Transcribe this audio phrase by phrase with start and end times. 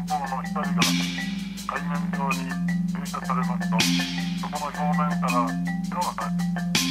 [0.00, 0.80] 方の光が
[1.68, 2.50] 海面上に
[3.00, 3.78] 映射されますと
[4.40, 5.46] そこの表面から
[5.86, 6.82] 色が変えて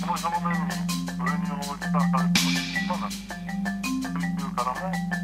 [0.00, 0.74] その表面に
[1.06, 3.12] それに応じた感じの色がなる
[4.18, 4.64] 水中か。
[4.64, 5.17] らも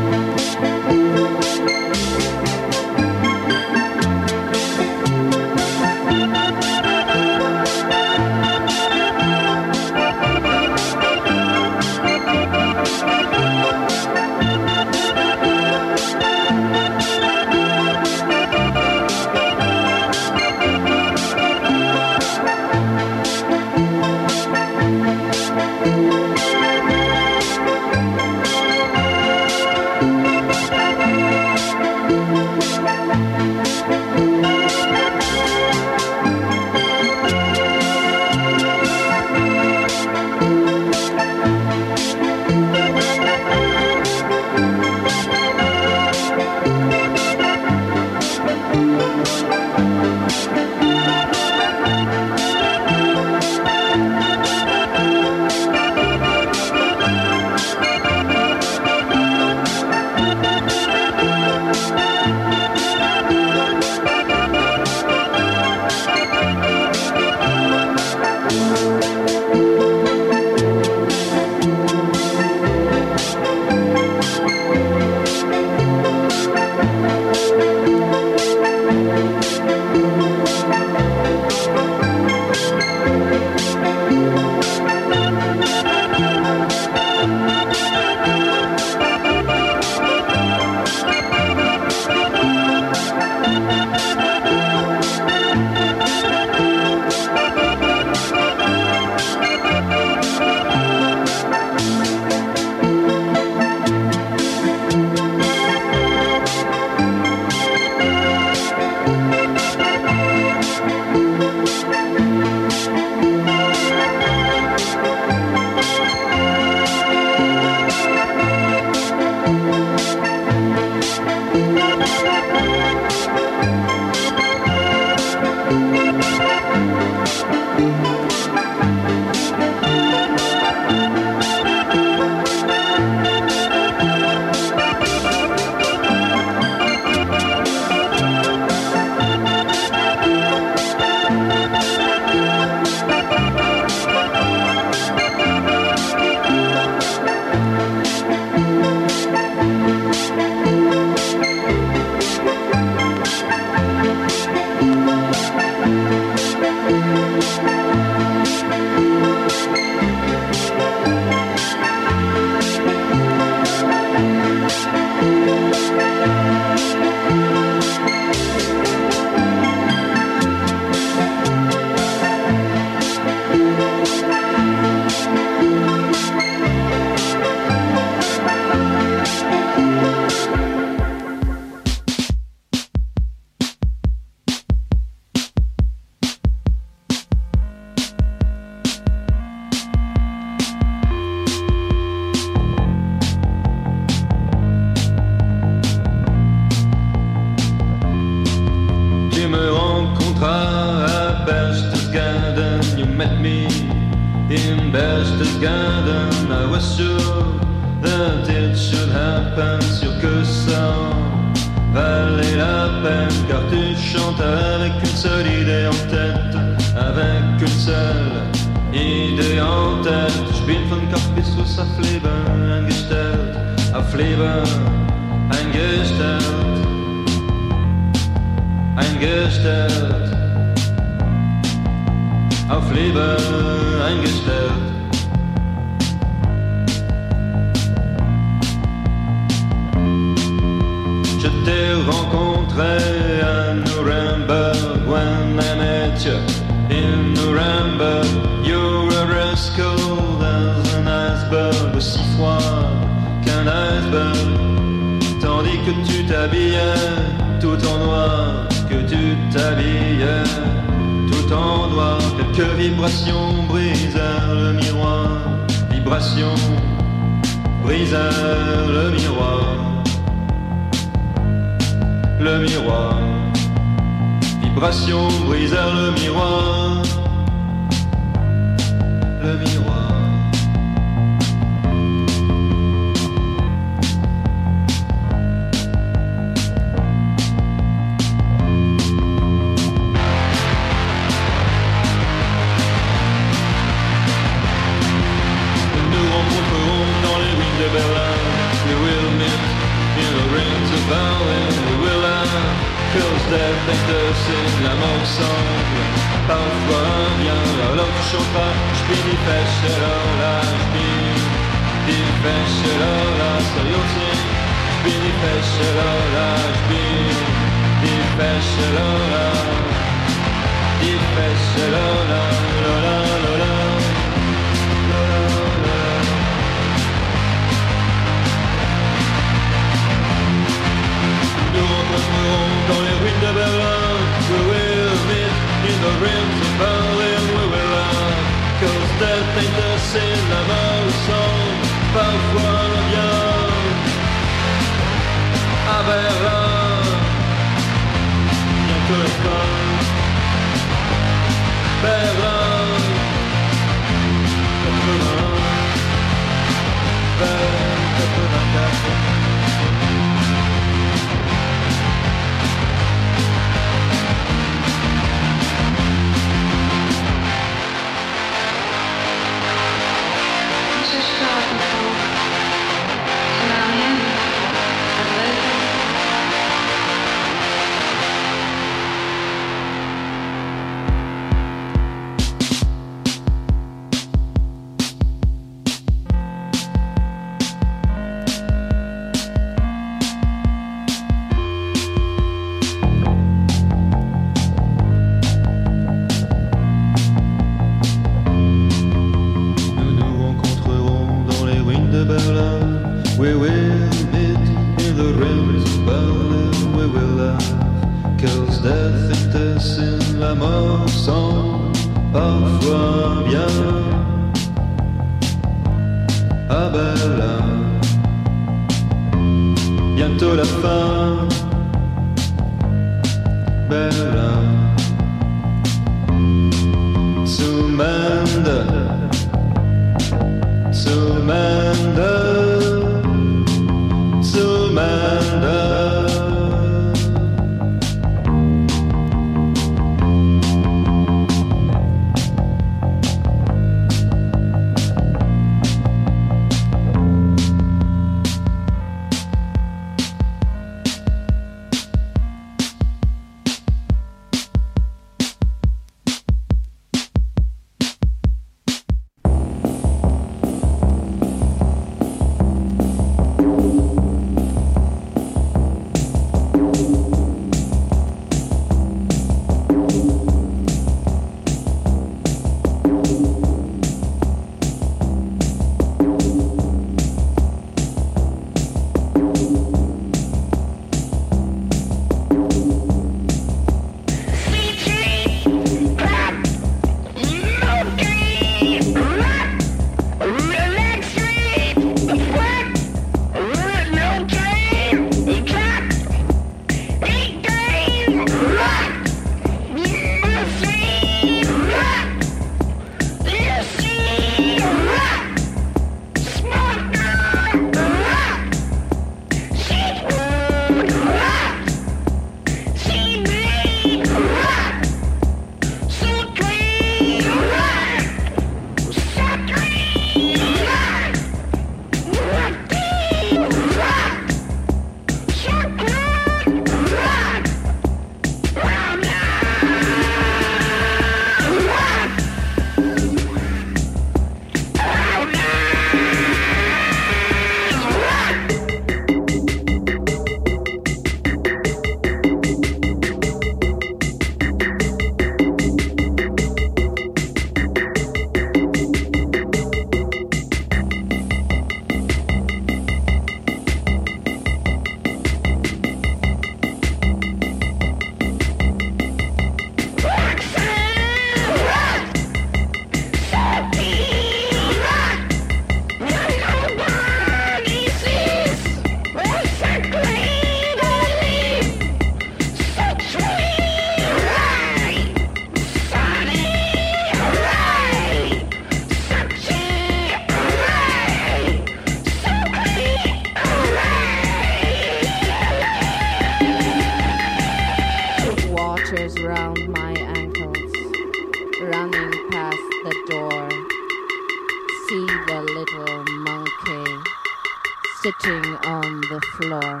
[599.80, 600.00] floor.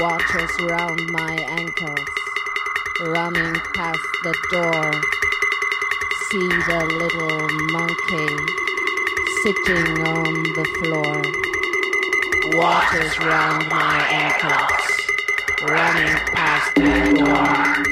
[0.00, 2.08] Waters round my ankles,
[3.00, 4.92] running past the door.
[6.28, 8.30] See the little monkey
[9.42, 11.18] sitting on the floor.
[12.56, 14.86] Waters round my ankles,
[15.62, 17.84] running past the door.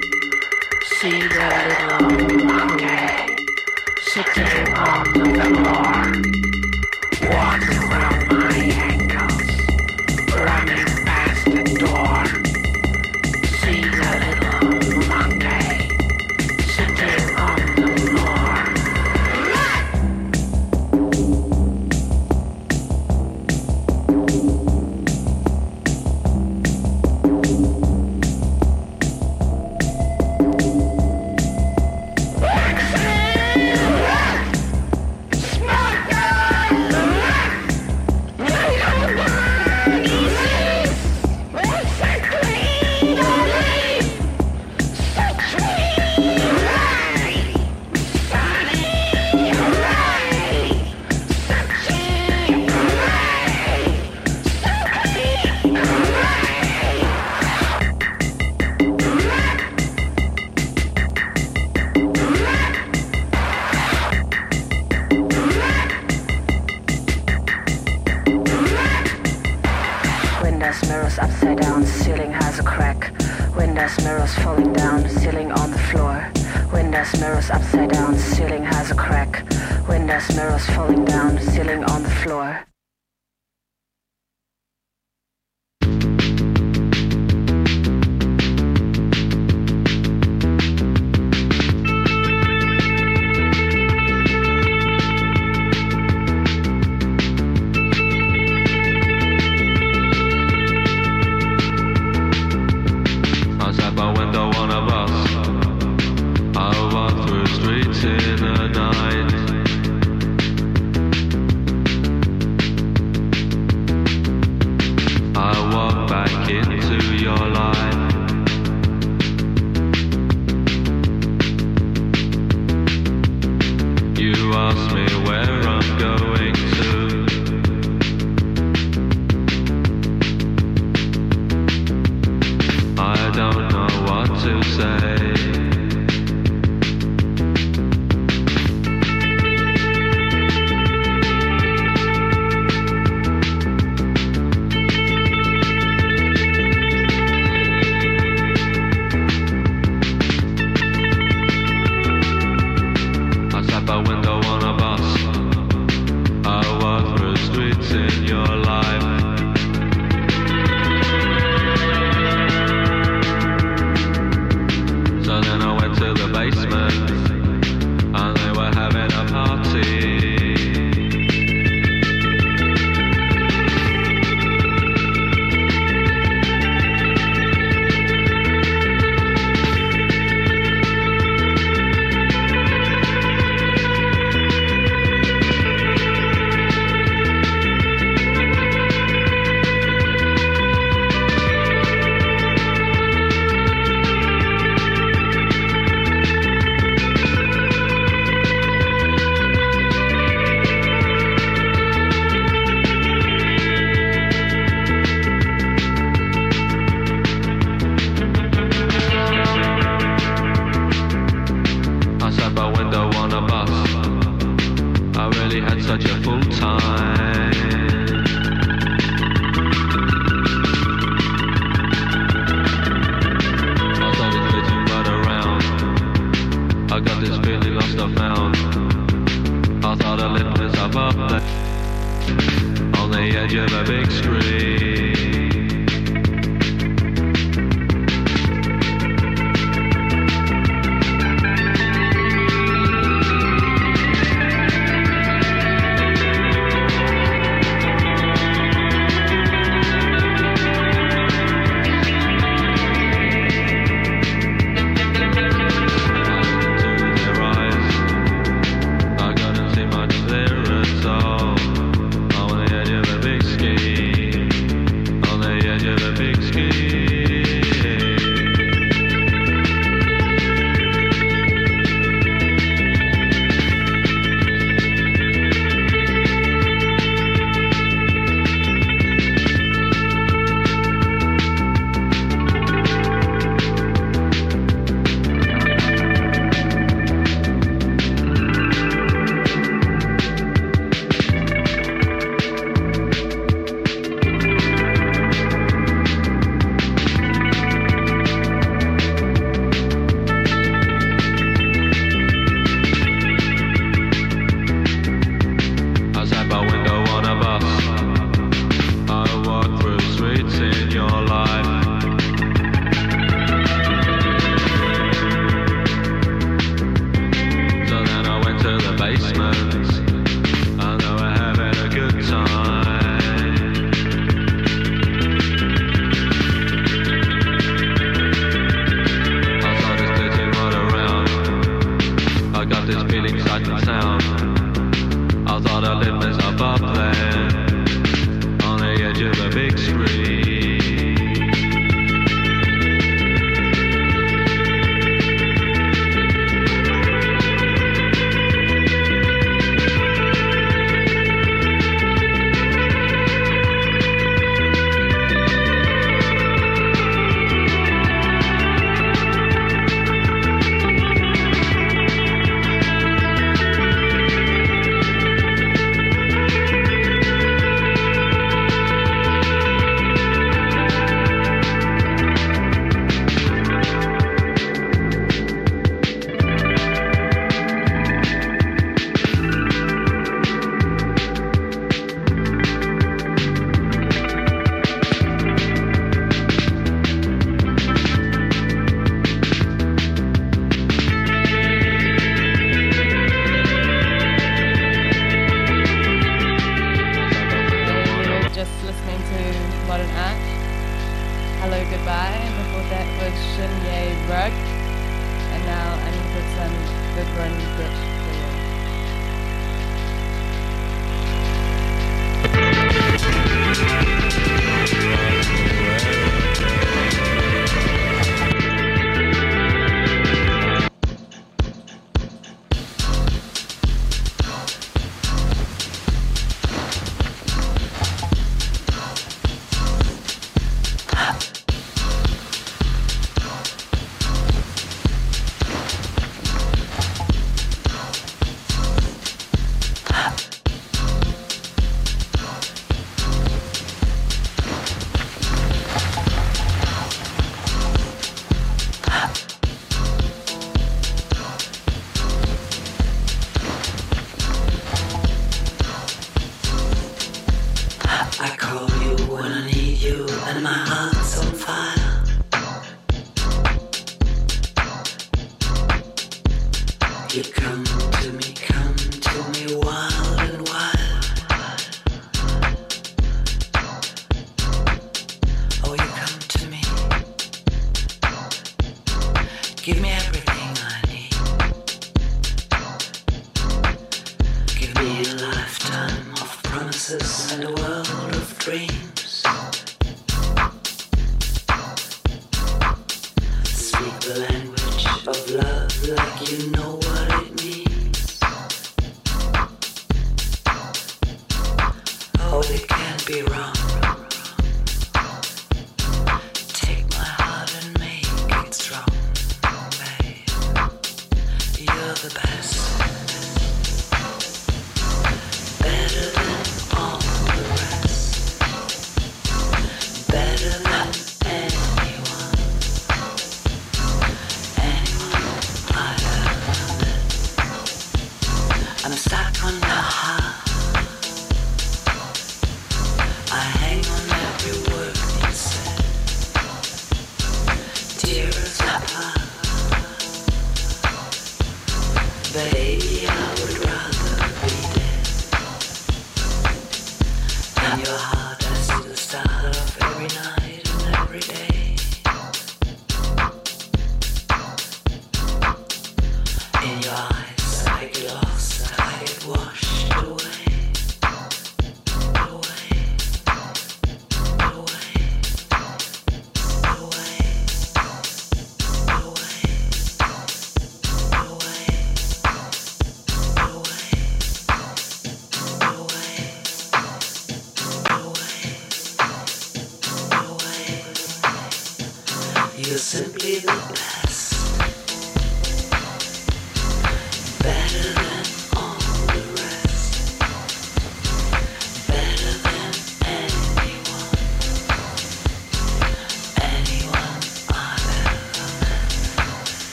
[0.84, 3.36] See the little monkey
[4.01, 6.05] sitting on the floor.
[7.30, 7.84] Waters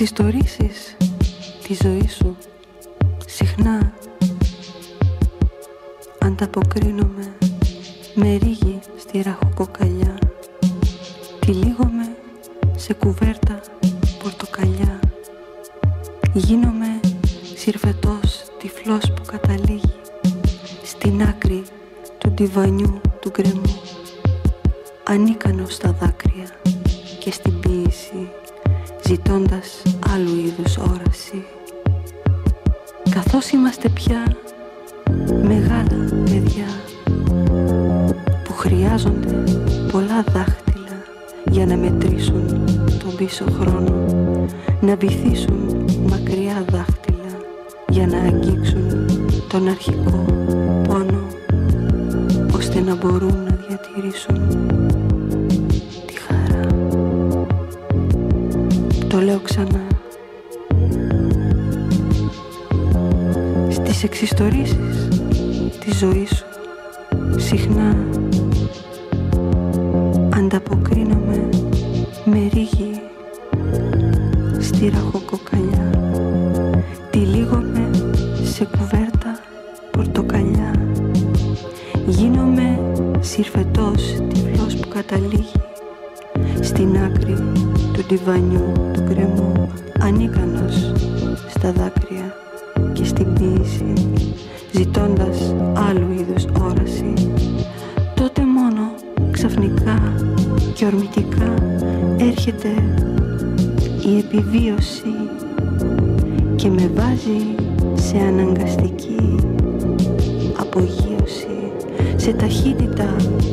[0.00, 0.96] εξιστορήσεις
[1.62, 2.36] της ζωής σου
[3.26, 3.92] συχνά
[6.18, 7.36] ανταποκρίνομαι
[8.14, 10.18] με ρίγη στη ραχοκοκαλιά
[11.40, 12.16] τυλίγομαι
[12.76, 13.60] σε κουβέρτα
[14.22, 15.00] πορτοκαλιά
[16.32, 17.00] γίνομαι
[17.54, 19.94] συρβετός τυφλός που καταλήγει
[20.84, 21.62] στην άκρη
[22.18, 23.00] του ντιβανιού.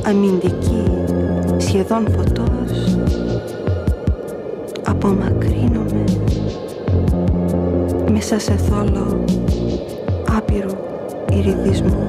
[0.06, 0.84] αμυντική,
[1.58, 2.98] σχεδόν φωτός,
[4.86, 6.04] απομακρύνομαι.
[8.12, 9.24] Μέσα σε θόλο
[10.38, 10.76] άπειρου
[11.32, 12.06] ηριδισμού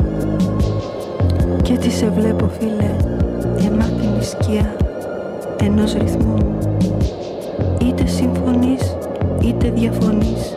[1.62, 2.96] και τι σε βλέπω φίλε
[3.59, 4.76] γεμάτη σκιά
[5.62, 6.59] ενός ρυθμού.
[7.80, 8.96] Είτε συμφωνείς
[9.42, 10.56] είτε διαφωνείς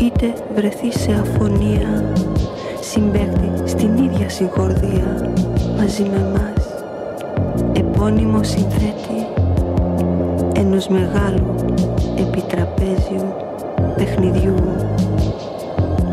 [0.00, 2.12] είτε βρεθείς σε αφωνία.
[2.80, 5.32] Συμπέκτη στην ίδια συγχορδία
[5.82, 6.66] μαζί με μας
[7.72, 9.26] επώνυμο συνθέτη
[10.52, 11.54] ενός μεγάλου
[12.18, 13.34] επιτραπέζιου
[13.96, 14.54] παιχνιδιού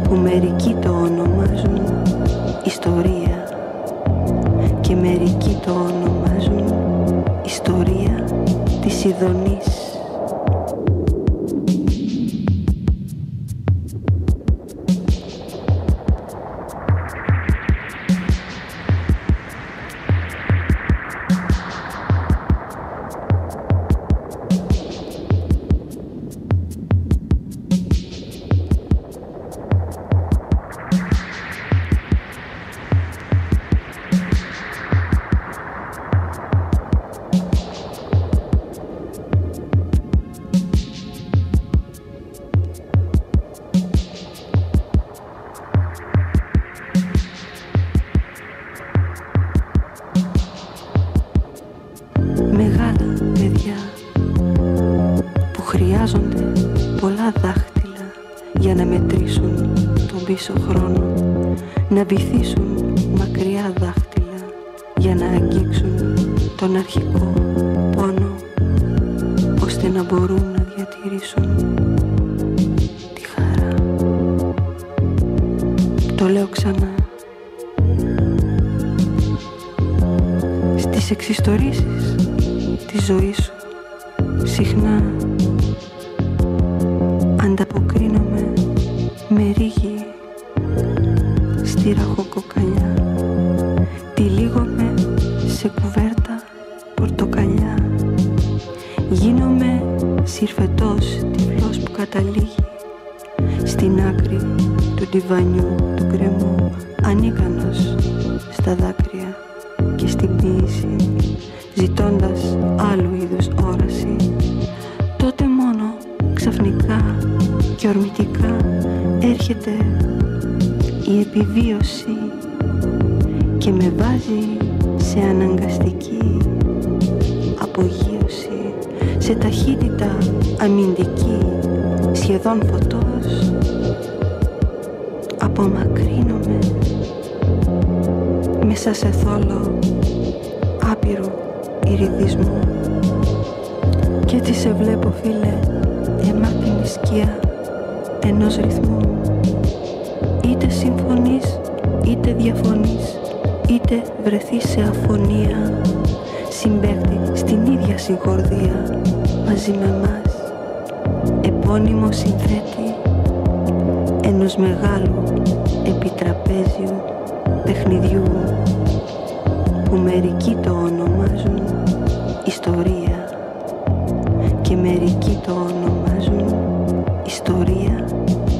[0.03, 1.81] που μερικοί το ονομάζουν
[2.63, 3.47] ιστορία
[4.81, 6.73] και μερικοί το ονομάζουν
[7.45, 8.23] ιστορία
[8.81, 9.88] της ειδονής.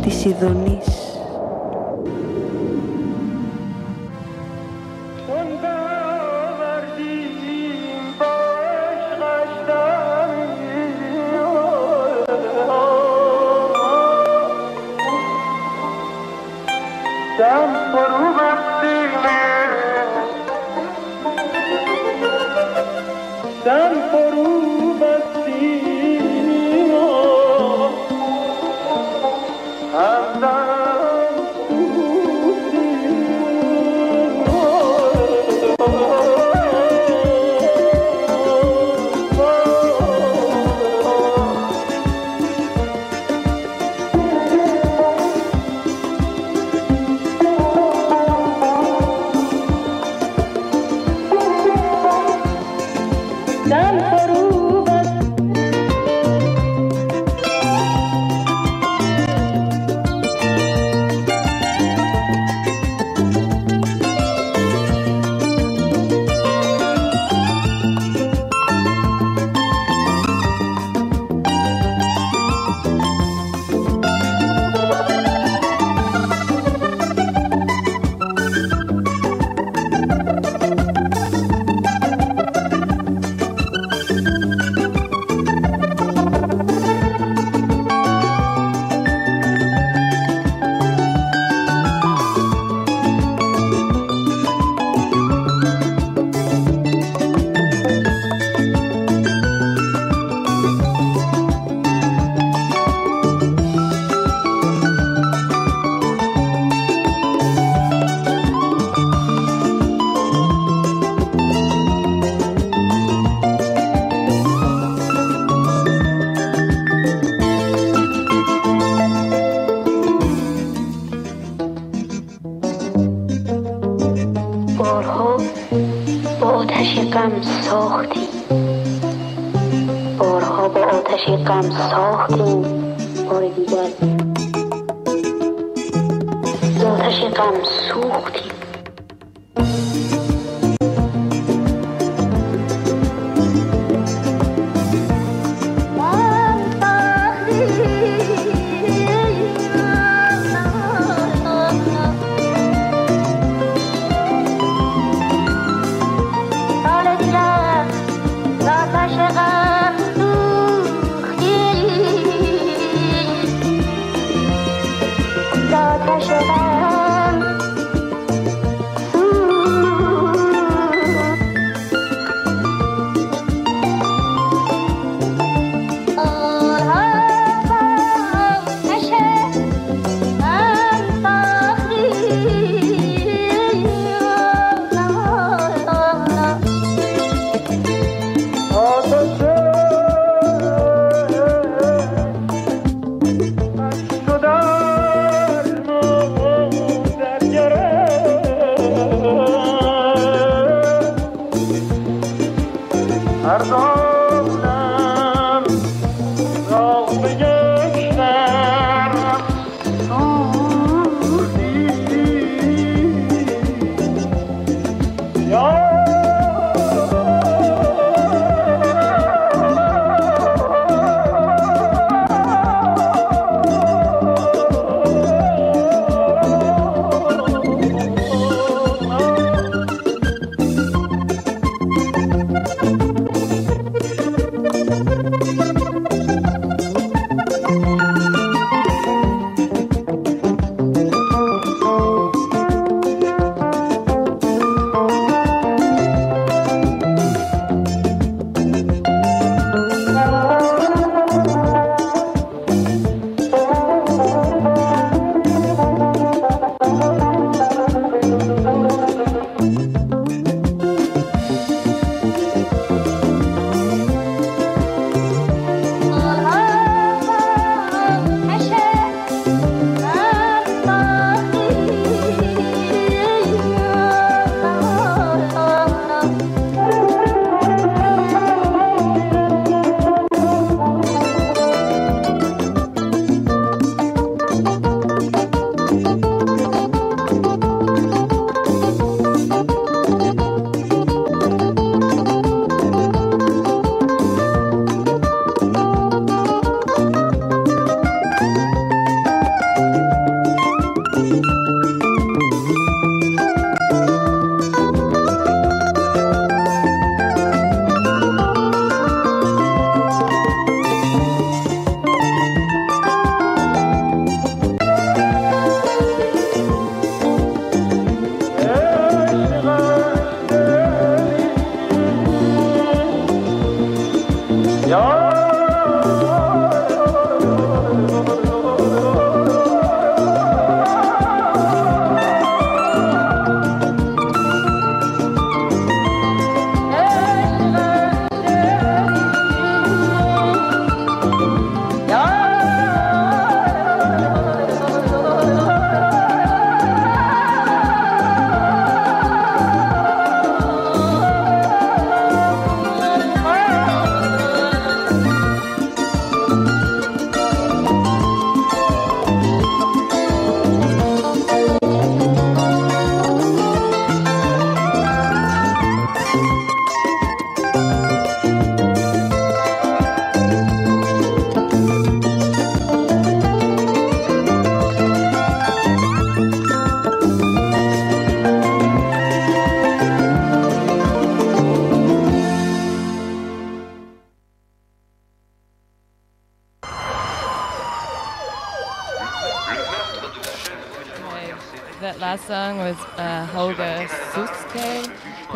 [0.02, 0.99] Της Ιδονής.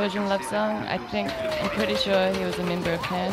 [0.04, 0.76] Love song.
[0.90, 3.32] I think, I'm pretty sure he was a member of Pan.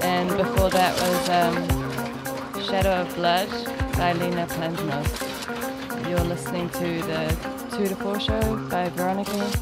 [0.00, 3.48] And before that was um, Shadow of Blood
[3.96, 6.08] by Lena Plansnos.
[6.08, 9.61] You're listening to the 2 to 4 show by Veronica.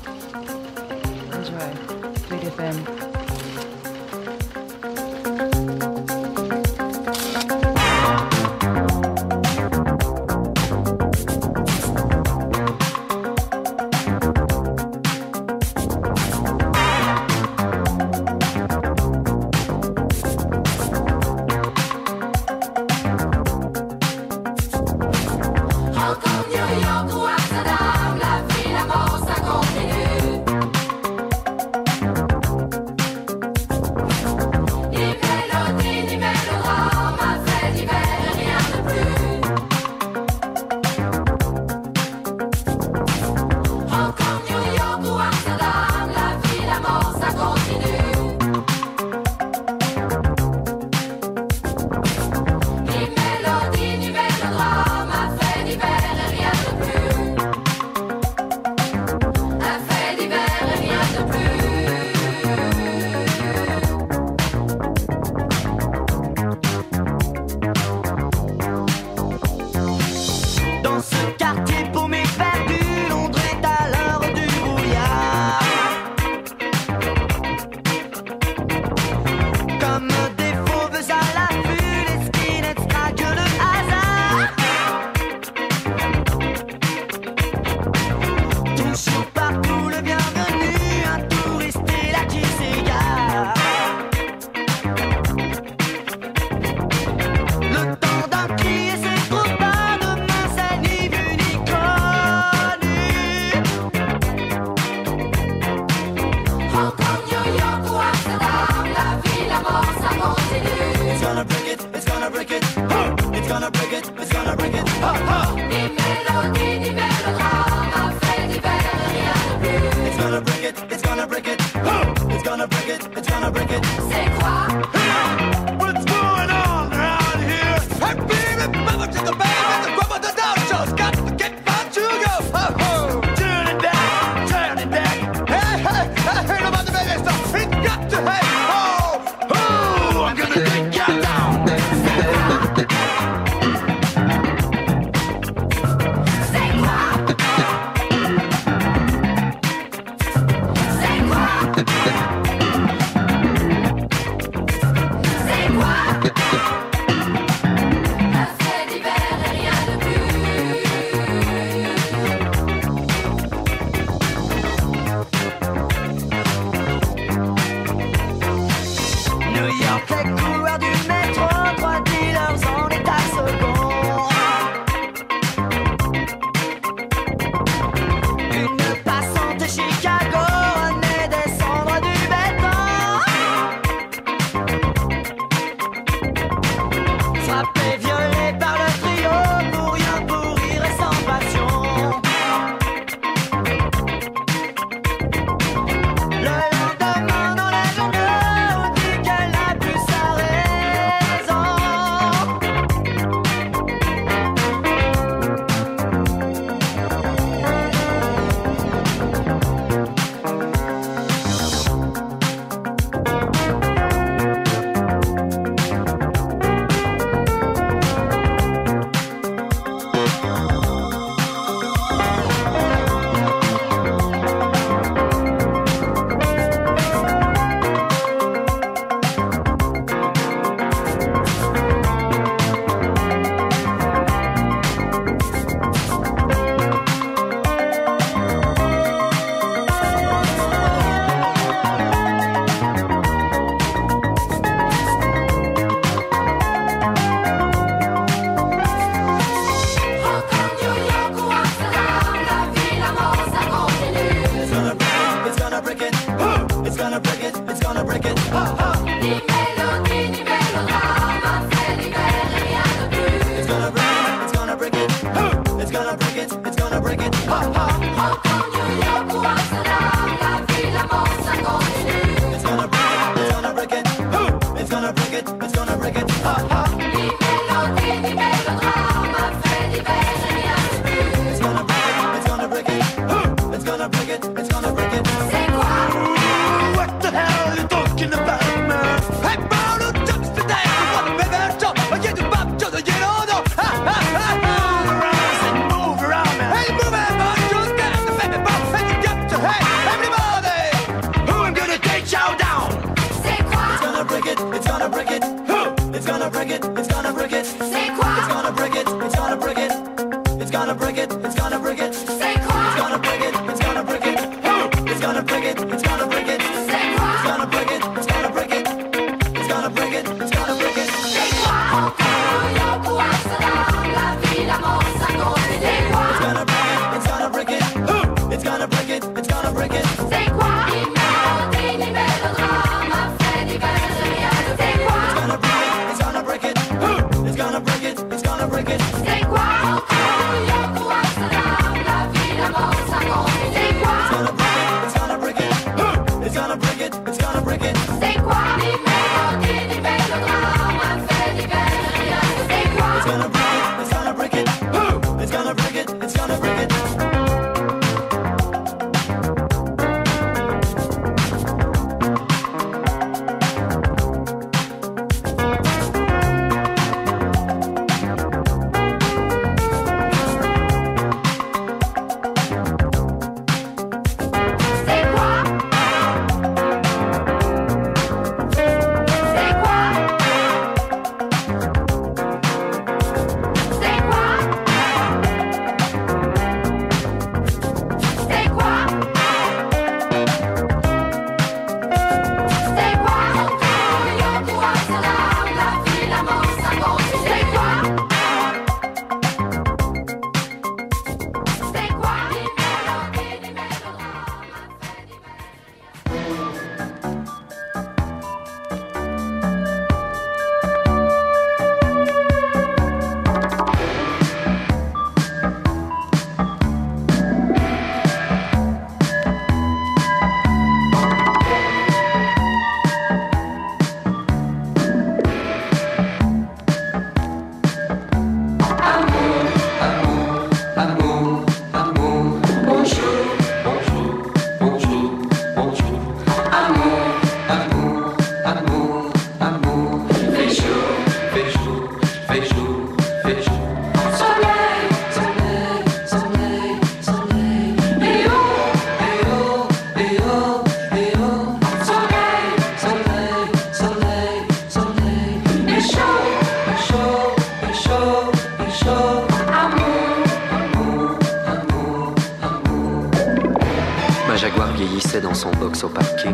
[464.61, 466.53] Jaguar vieillissait dans son box au parking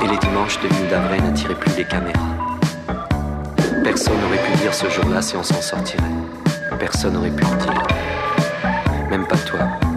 [0.00, 2.20] et les dimanches de l'île d'Avray n'attiraient plus les caméras.
[3.82, 6.04] Personne n'aurait pu dire ce jour-là si on s'en sortirait.
[6.78, 7.82] Personne n'aurait pu le dire.
[9.10, 9.87] Même pas toi.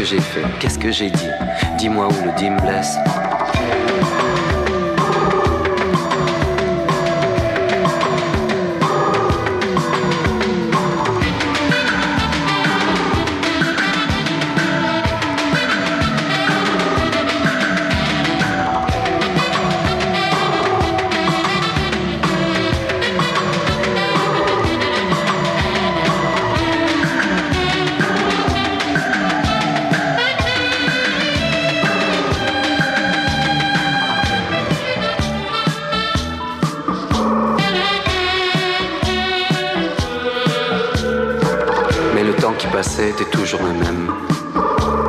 [0.00, 0.44] Que j'ai fait?
[0.58, 1.28] Qu'est-ce que j'ai dit?
[1.76, 2.96] Dis-moi où le dit me blesse.
[43.58, 44.12] Le même.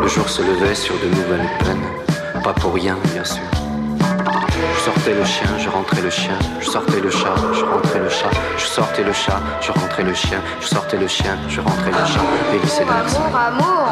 [0.02, 2.42] Le jour se levait sur de nouvelles peines.
[2.44, 3.44] Pas pour rien, bien sûr.
[4.76, 6.38] Je sortais le chien, je rentrais le chien.
[6.60, 8.32] Je sortais le chat, je rentrais le chat.
[8.58, 10.40] Je sortais le chat, je rentrais le chien.
[10.60, 12.22] Je sortais le chien, je rentrais le chat.
[12.90, 13.91] Amour, amour.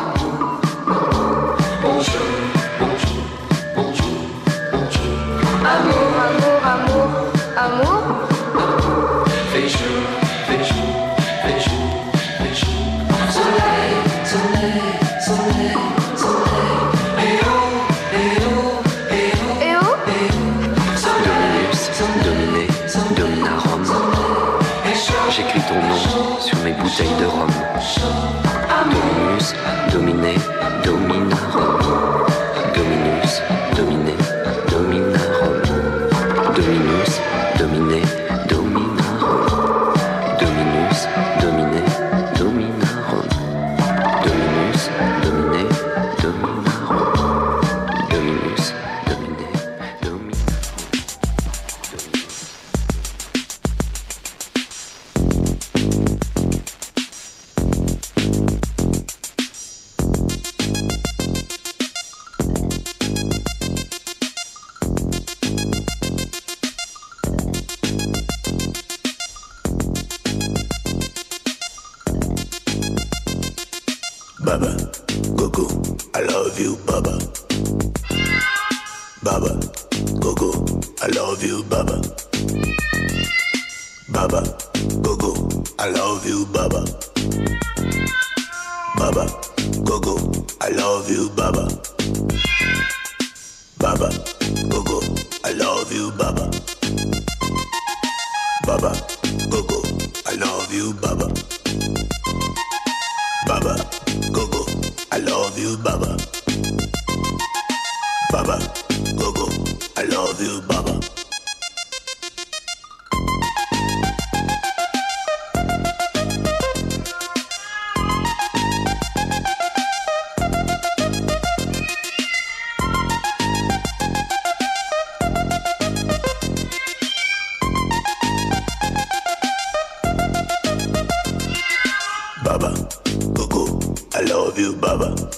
[134.60, 135.29] feel Baba.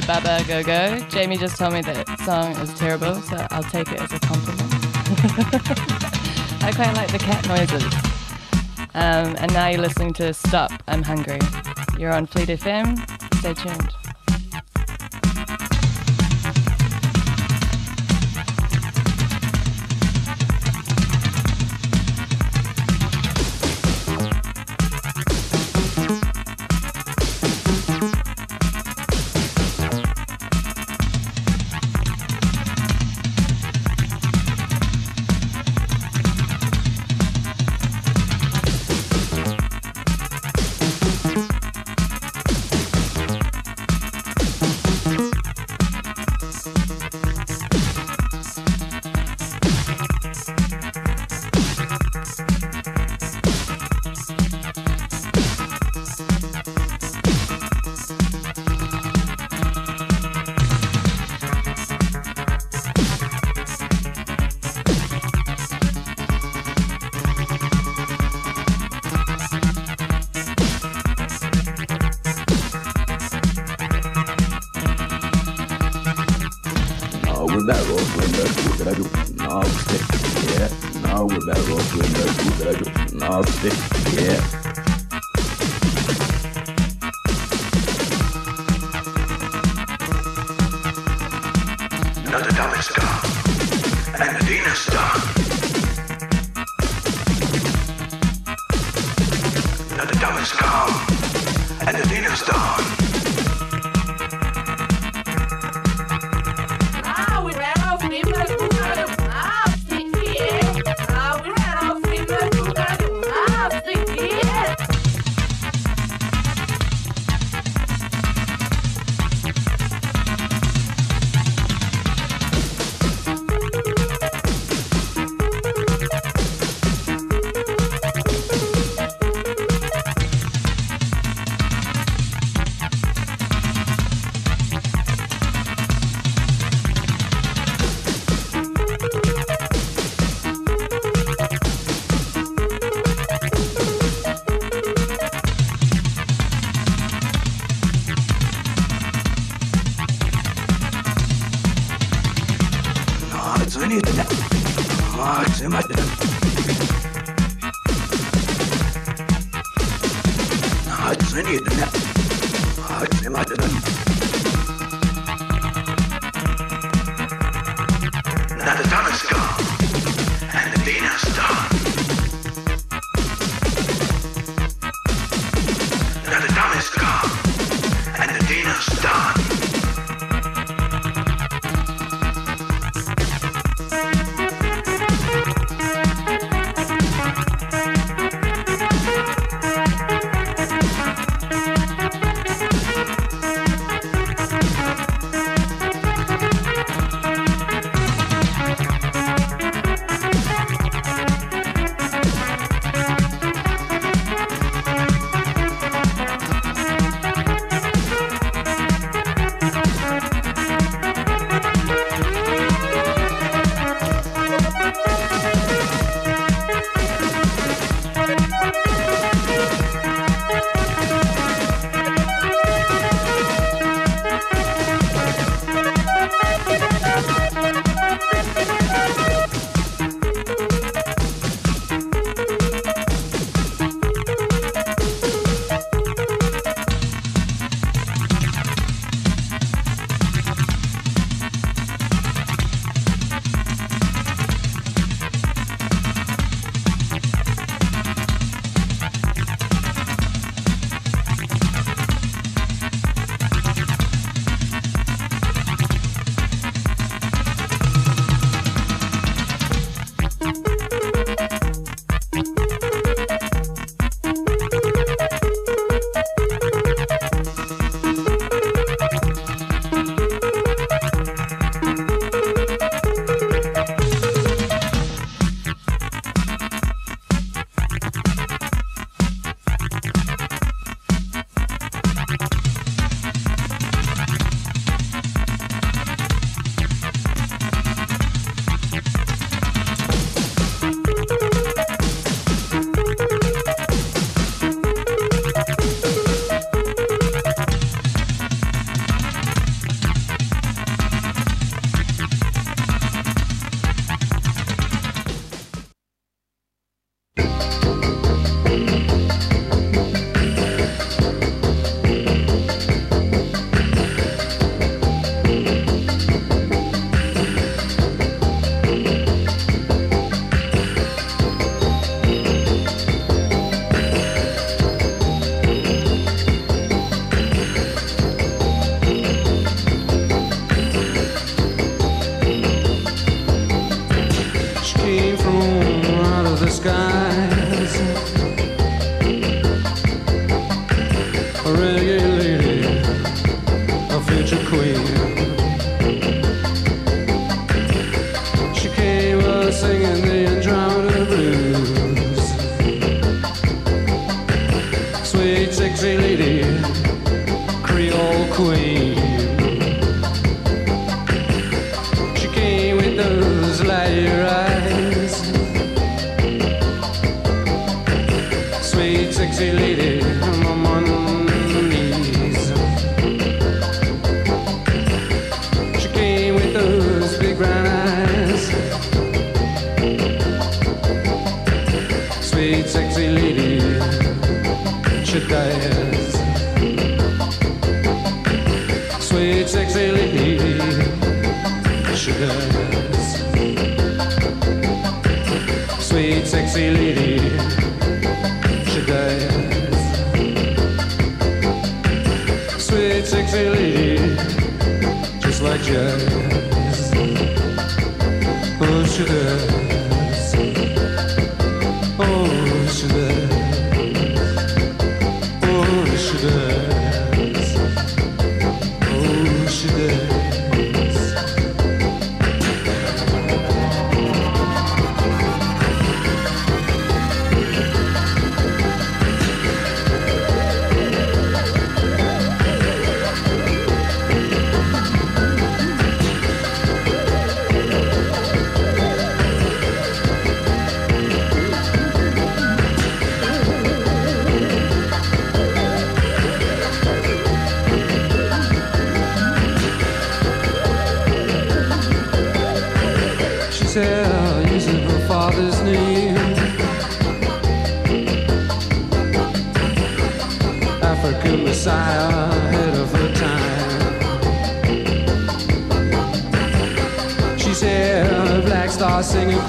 [0.00, 0.98] go, Baba Go Go.
[1.08, 4.72] Jamie just told me that song is terrible, so I'll take it as a compliment.
[6.62, 7.84] I quite like the cat noises.
[8.94, 11.40] Um, and now you're listening to Stop, I'm Hungry.
[11.98, 12.98] You're on Fleet FM.
[13.38, 14.01] Stay tuned.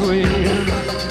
[0.03, 1.02] Queen.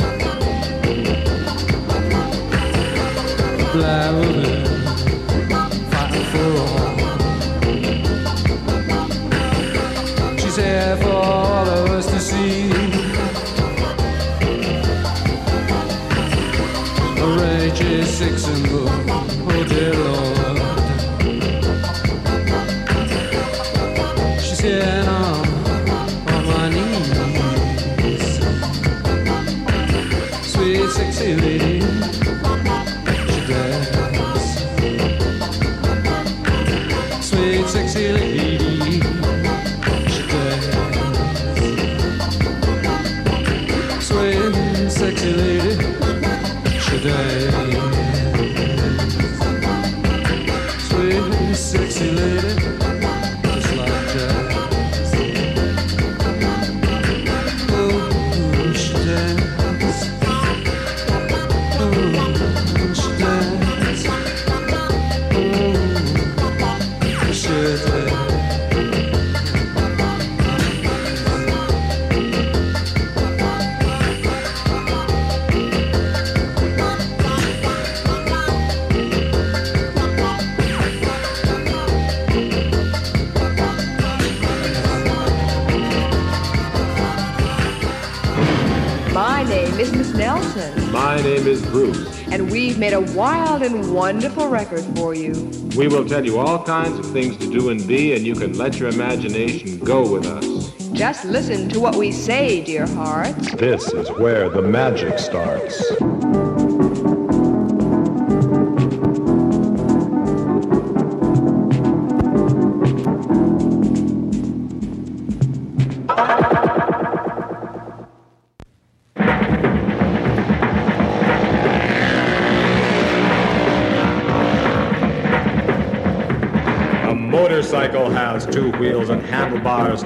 [93.93, 95.33] Wonderful record for you.
[95.77, 98.57] We will tell you all kinds of things to do and be, and you can
[98.57, 100.73] let your imagination go with us.
[100.93, 103.55] Just listen to what we say, dear hearts.
[103.55, 105.93] This is where the magic starts.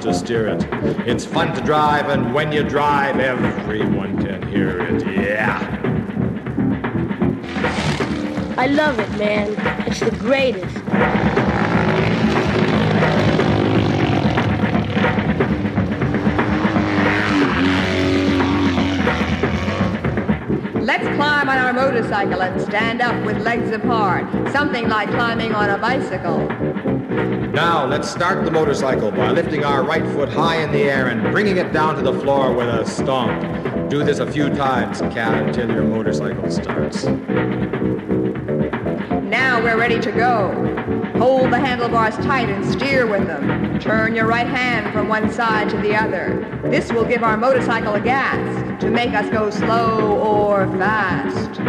[0.07, 0.65] To steer it.
[1.05, 5.05] It's fun to drive, and when you drive, everyone can hear it.
[5.05, 5.59] Yeah.
[8.57, 9.53] I love it, man.
[9.85, 10.75] It's the greatest.
[20.85, 24.25] Let's climb on our motorcycle and stand up with legs apart.
[24.53, 26.66] Something like climbing on a bicycle.
[27.53, 31.31] Now, let's start the motorcycle by lifting our right foot high in the air and
[31.31, 33.89] bringing it down to the floor with a stomp.
[33.89, 37.05] Do this a few times, cat, until your motorcycle starts.
[39.23, 40.51] Now we're ready to go.
[41.17, 43.79] Hold the handlebars tight and steer with them.
[43.79, 46.59] Turn your right hand from one side to the other.
[46.63, 51.61] This will give our motorcycle a gas to make us go slow or fast.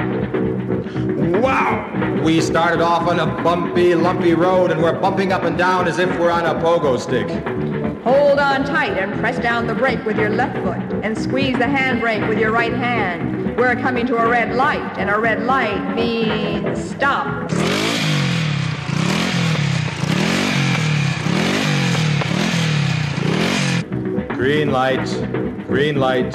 [1.41, 1.78] Wow!
[2.23, 5.99] We started off on a bumpy, lumpy road and we're bumping up and down as
[5.99, 7.29] if we're on a pogo stick.
[8.03, 11.65] Hold on tight and press down the brake with your left foot and squeeze the
[11.65, 13.57] handbrake with your right hand.
[13.57, 17.49] We're coming to a red light, and a red light means stop.
[24.31, 25.07] Green light,
[25.67, 26.35] green light.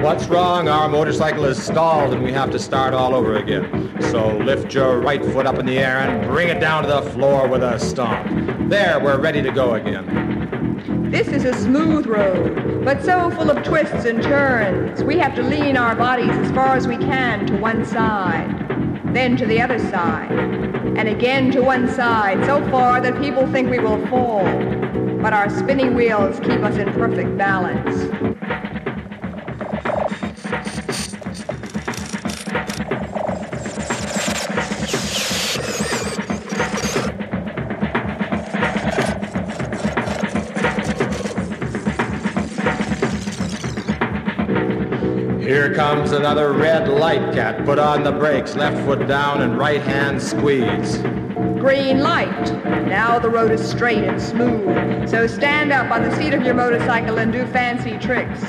[0.00, 0.68] What's wrong?
[0.68, 3.94] Our motorcycle is stalled and we have to start all over again.
[4.10, 7.02] So lift your right foot up in the air and bring it down to the
[7.10, 8.68] floor with a stomp.
[8.68, 11.10] There, we're ready to go again.
[11.10, 15.04] This is a smooth road, but so full of twists and turns.
[15.04, 18.48] We have to lean our bodies as far as we can to one side,
[19.12, 23.70] then to the other side, and again to one side, so far that people think
[23.70, 24.44] we will fall.
[25.20, 28.40] But our spinning wheels keep us in perfect balance.
[45.72, 47.64] Here comes another red light, cat.
[47.64, 50.98] Put on the brakes, left foot down and right hand squeeze.
[50.98, 52.52] Green light.
[52.86, 55.08] Now the road is straight and smooth.
[55.08, 58.40] So stand up on the seat of your motorcycle and do fancy tricks.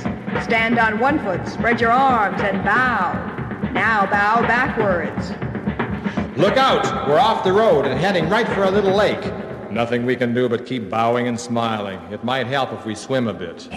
[0.43, 3.13] Stand on one foot, spread your arms, and bow.
[3.71, 5.29] Now bow backwards.
[6.37, 7.07] Look out!
[7.07, 9.23] We're off the road and heading right for a little lake.
[9.71, 12.01] Nothing we can do but keep bowing and smiling.
[12.11, 13.69] It might help if we swim a bit.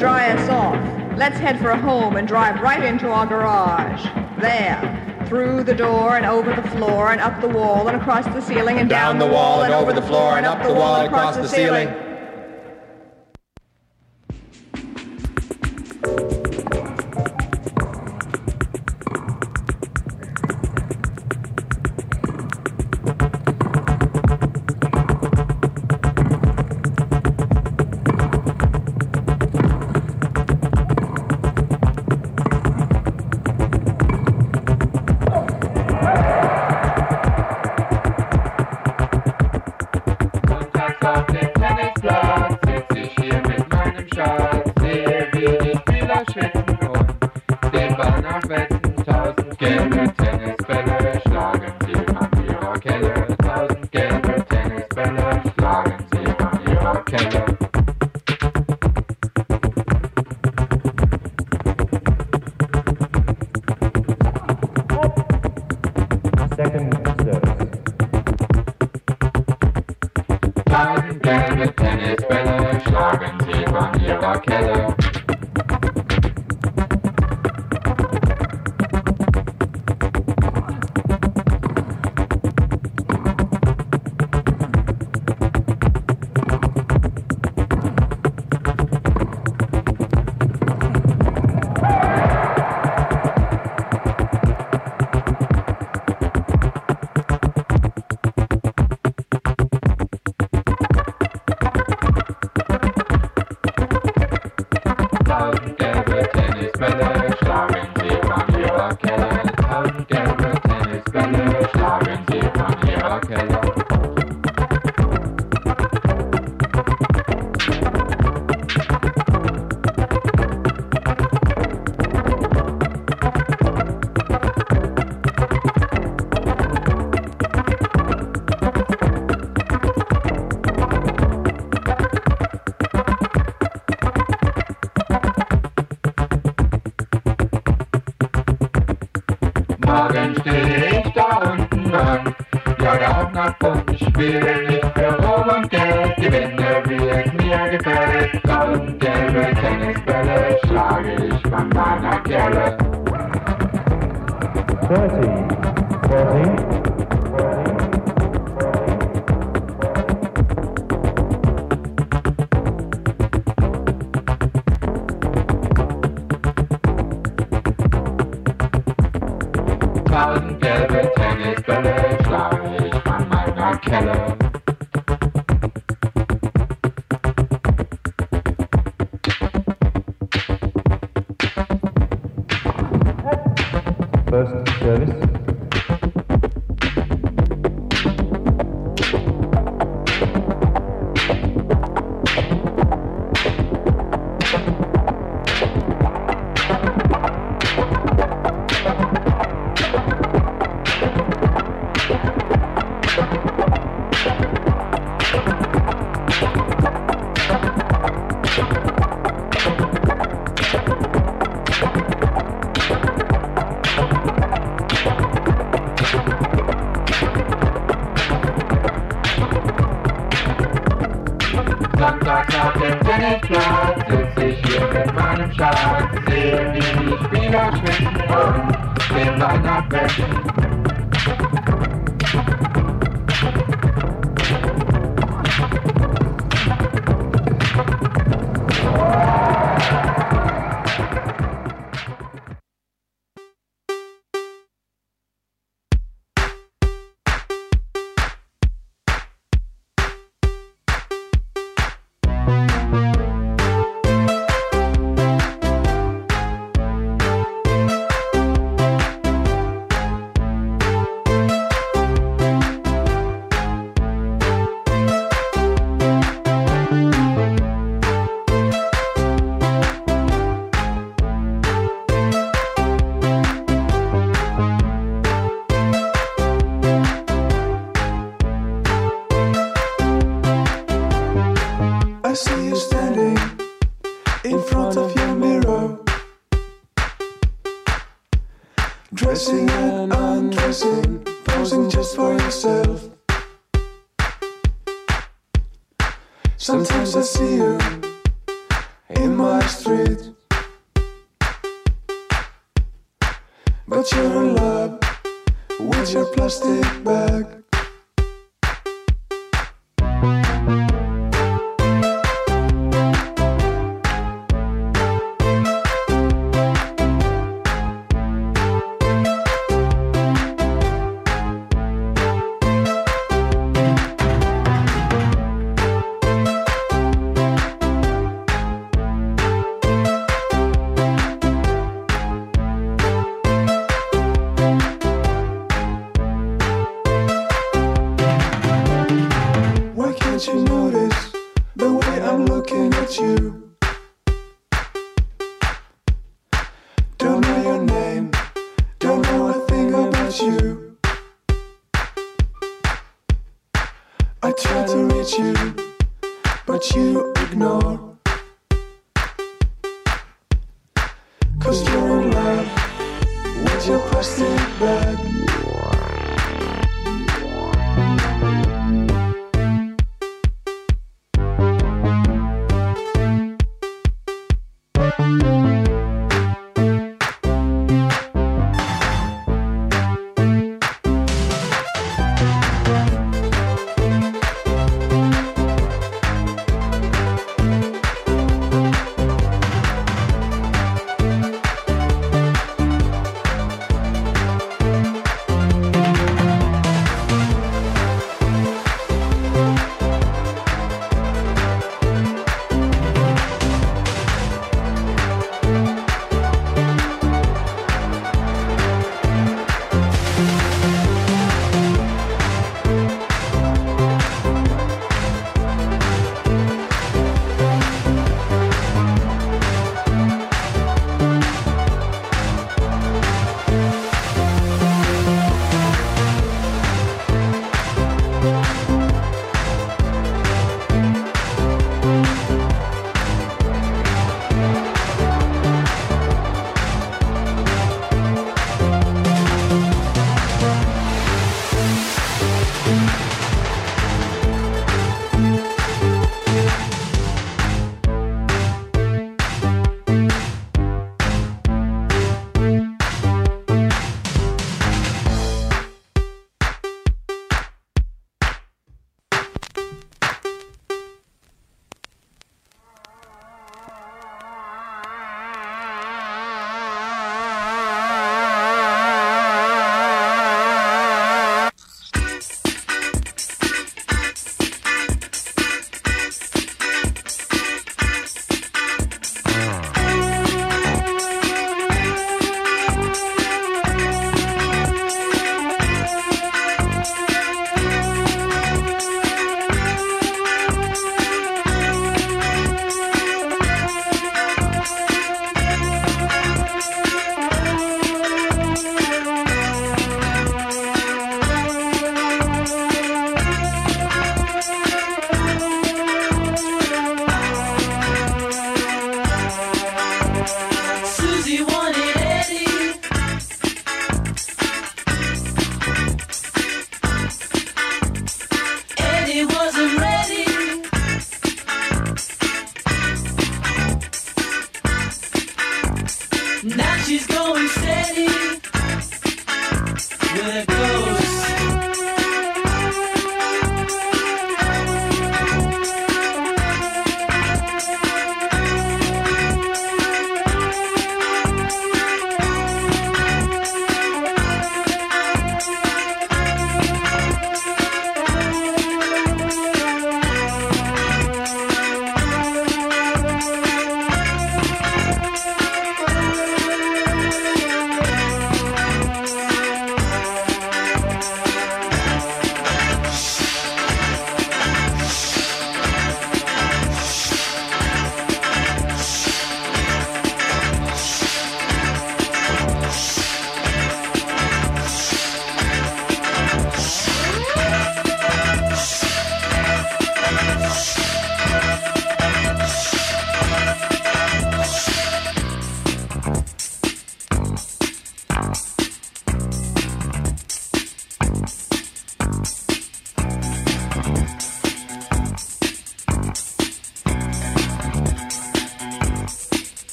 [0.00, 0.82] Dry us off.
[1.18, 4.02] Let's head for home and drive right into our garage.
[4.40, 5.26] There.
[5.26, 8.78] Through the door and over the floor and up the wall and across the ceiling
[8.78, 11.36] and down, Down the wall and over the floor and up the wall and across
[11.36, 12.09] the ceiling.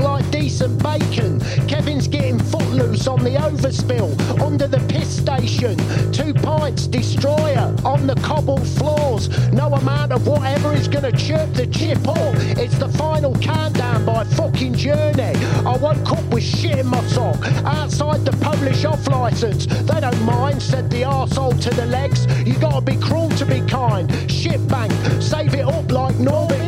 [0.00, 1.40] Like decent bacon.
[1.66, 4.10] Kevin's getting footloose on the overspill
[4.40, 5.76] under the piss station.
[6.12, 9.28] Two pints, destroyer on the cobbled floors.
[9.52, 12.34] No amount of whatever is gonna chirp the chip up.
[12.56, 15.34] It's the final countdown by fucking journey.
[15.66, 19.66] I woke up with shit in my sock outside the Polish off license.
[19.66, 22.26] They don't mind, said the arsehole to the legs.
[22.46, 24.10] You gotta be cruel to be kind.
[24.30, 26.63] Shit bank, save it up like Colon.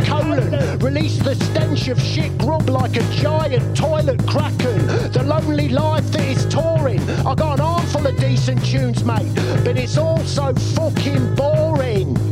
[0.97, 4.86] Release the stench of shit grub like a giant toilet kraken.
[5.12, 7.01] The lonely life that is touring.
[7.20, 9.31] I got an armful of decent tunes, mate,
[9.62, 12.26] but it's all so fucking boring.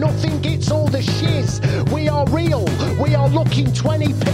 [0.00, 1.60] Nothing gets all the shiz.
[1.92, 2.64] We are real,
[3.00, 4.25] we are looking 20p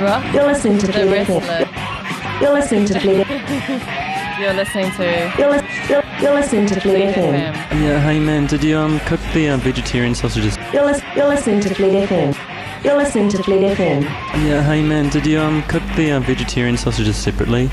[0.00, 1.68] rock, You're listening to the wrestler.
[2.40, 3.26] You're listening to Fleet
[4.40, 7.52] You're listening to You're, lis- you're, you're listening to Fleet FM.
[7.82, 10.56] Yeah, hey man, did you um cook the uh, vegetarian sausages?
[10.72, 12.34] You're, lis- you're listening to Fleet FM.
[12.84, 14.02] You're listening to Fleet FM.
[14.48, 17.70] Yeah, hey man, did you um cook the uh, vegetarian sausages separately?